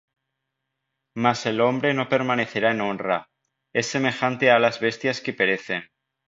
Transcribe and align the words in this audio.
Mas 1.15 1.45
el 1.45 1.61
hombre 1.61 1.93
no 1.93 2.09
permanecerá 2.09 2.71
en 2.71 2.81
honra: 2.81 3.27
Es 3.71 3.85
semejante 3.85 4.49
á 4.49 4.57
las 4.57 4.79
bestias 4.79 5.21
que 5.21 5.31
perecen. 5.31 5.91